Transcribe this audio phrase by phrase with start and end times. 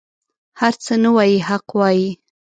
[0.59, 2.09] هر څه نه وايي حق وايي.